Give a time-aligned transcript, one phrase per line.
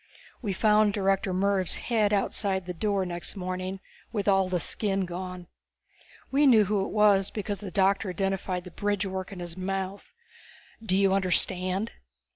[0.41, 3.79] We found Director Mervv's head outside the door next morning
[4.11, 5.45] with all the skin gone.
[6.31, 10.15] We knew who it was because the doctor identified the bridgework in his mouth.
[10.83, 11.91] _Do you understand?